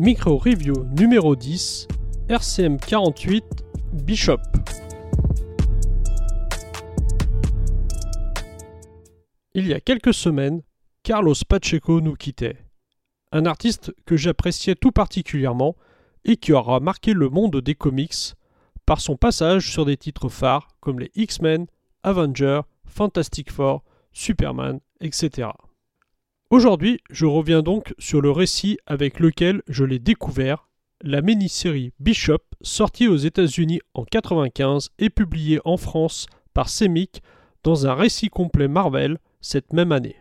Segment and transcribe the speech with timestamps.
[0.00, 1.88] Micro Review numéro 10,
[2.28, 3.44] RCM 48,
[3.94, 4.36] Bishop.
[9.54, 10.62] Il y a quelques semaines,
[11.02, 12.58] Carlos Pacheco nous quittait.
[13.32, 15.74] Un artiste que j'appréciais tout particulièrement
[16.24, 18.34] et qui aura marqué le monde des comics
[18.86, 21.66] par son passage sur des titres phares comme les X-Men,
[22.04, 25.48] Avengers, Fantastic Four, Superman, etc.
[26.50, 30.70] Aujourd'hui, je reviens donc sur le récit avec lequel je l'ai découvert,
[31.02, 37.22] la mini-série Bishop, sortie aux États-Unis en 1995 et publiée en France par Semic
[37.64, 40.16] dans un récit complet Marvel cette même année.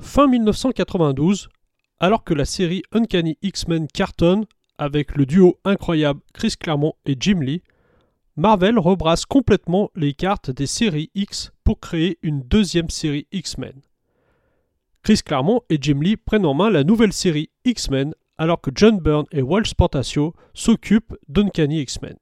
[0.00, 1.50] Fin 1992,
[1.98, 4.46] alors que la série Uncanny X-Men cartonne
[4.78, 7.62] avec le duo incroyable Chris Claremont et Jim Lee,
[8.40, 13.82] Marvel rebrasse complètement les cartes des séries X pour créer une deuxième série X-Men.
[15.02, 18.98] Chris Claremont et Jim Lee prennent en main la nouvelle série X-Men alors que John
[18.98, 22.16] Byrne et Walsh Portacio s'occupent d'Uncanny X-Men.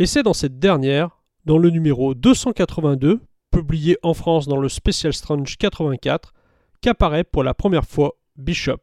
[0.00, 3.20] Et c'est dans cette dernière, dans le numéro 282,
[3.52, 6.34] publié en France dans le Special Strange 84,
[6.80, 8.82] qu'apparaît pour la première fois Bishop,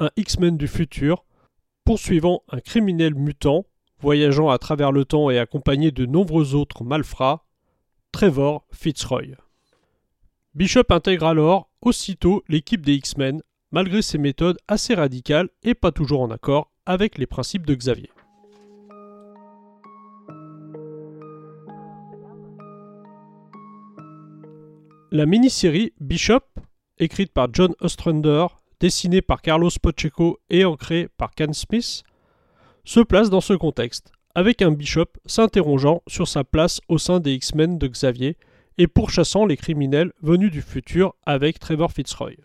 [0.00, 1.24] un X-Men du futur,
[1.84, 3.64] poursuivant un criminel mutant
[4.00, 7.44] voyageant à travers le temps et accompagné de nombreux autres malfrats,
[8.12, 9.36] Trevor Fitzroy.
[10.54, 16.20] Bishop intègre alors aussitôt l'équipe des X-Men, malgré ses méthodes assez radicales et pas toujours
[16.20, 18.10] en accord avec les principes de Xavier.
[25.10, 26.44] La mini-série Bishop,
[26.98, 28.46] écrite par John Ostrander,
[28.80, 32.02] dessinée par Carlos Pacheco et ancrée par Ken Smith,
[32.88, 37.34] se place dans ce contexte, avec un Bishop s'interrogeant sur sa place au sein des
[37.34, 38.38] X-Men de Xavier
[38.78, 42.36] et pourchassant les criminels venus du futur avec Trevor Fitzroy.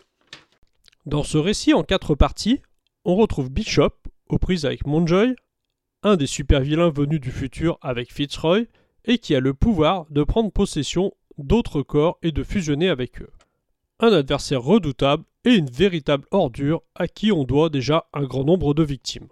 [1.05, 2.59] Dans ce récit en quatre parties,
[3.05, 3.93] on retrouve Bishop
[4.27, 5.33] aux prises avec Monjoy,
[6.03, 8.65] un des super-vilains venus du futur avec Fitzroy,
[9.05, 13.31] et qui a le pouvoir de prendre possession d'autres corps et de fusionner avec eux.
[14.01, 18.73] Un adversaire redoutable et une véritable ordure à qui on doit déjà un grand nombre
[18.73, 19.29] de victimes.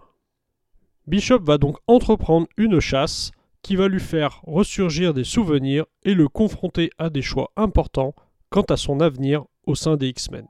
[1.08, 3.32] Bishop va donc entreprendre une chasse
[3.62, 8.14] qui va lui faire ressurgir des souvenirs et le confronter à des choix importants
[8.50, 10.46] quant à son avenir au sein des X-Men.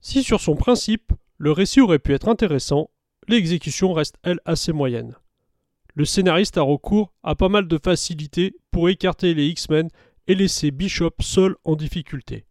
[0.00, 2.90] Si sur son principe, le récit aurait pu être intéressant,
[3.28, 5.14] l'exécution reste elle assez moyenne.
[5.94, 9.88] Le scénariste a recours à pas mal de facilités pour écarter les X-Men
[10.26, 12.47] et laisser Bishop seul en difficulté.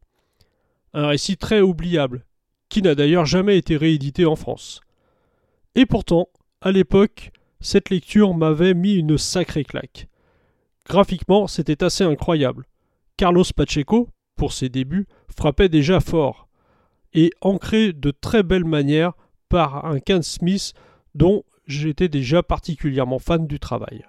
[0.94, 2.26] Un récit très oubliable,
[2.70, 4.82] qui n'a d'ailleurs jamais été réédité en France.
[5.76, 6.30] Et pourtant,
[6.62, 10.08] à l'époque, cette lecture m'avait mis une sacrée claque.
[10.88, 12.66] Graphiquement, c'était assez incroyable.
[13.18, 16.48] Carlos Pacheco, pour ses débuts, frappait déjà fort,
[17.14, 19.14] et ancré de très belle manière
[19.50, 20.74] par un Ken Smith
[21.16, 24.06] dont j'étais déjà particulièrement fan du travail.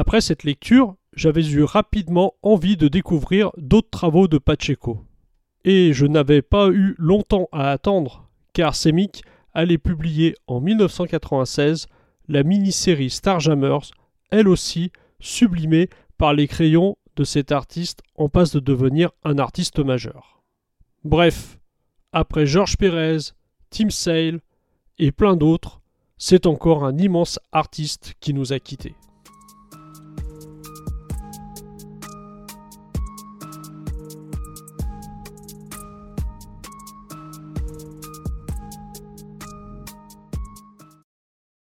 [0.00, 5.04] Après cette lecture, j'avais eu rapidement envie de découvrir d'autres travaux de Pacheco.
[5.64, 11.88] Et je n'avais pas eu longtemps à attendre, car Semic allait publier en 1996
[12.28, 13.90] la mini-série Starjammers,
[14.30, 19.80] elle aussi sublimée par les crayons de cet artiste en passe de devenir un artiste
[19.80, 20.44] majeur.
[21.02, 21.58] Bref,
[22.12, 23.32] après Georges Pérez,
[23.70, 24.42] Tim Sale
[25.00, 25.80] et plein d'autres,
[26.18, 28.94] c'est encore un immense artiste qui nous a quittés.